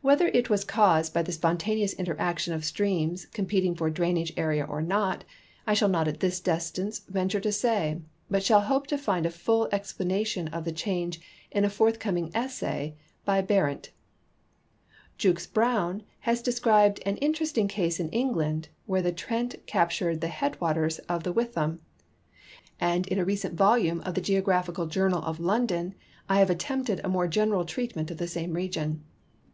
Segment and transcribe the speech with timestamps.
[0.00, 4.64] Whether it was caused by the spontaneous interaction of streams com peting for drainage area
[4.64, 5.24] or not,
[5.66, 8.00] I shall not at this distance ven ture to say,
[8.30, 12.94] but shall hope to find a full explanation of the change in a forthcoming essay
[13.24, 13.88] by Berendt.
[15.18, 20.28] Jukes Brown has described an interesting case in England, where the Trent cap tured the
[20.28, 21.80] headwaters of the Wytham,
[22.78, 25.96] and in a recent volume of the Geographical Journal of London
[26.28, 29.02] I have attempted a more general treatment of the same region.